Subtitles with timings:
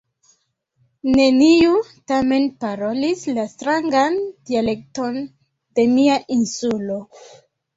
[1.17, 1.75] Neniu
[2.13, 6.99] tamen parolis la strangan dialekton de mia Insulo.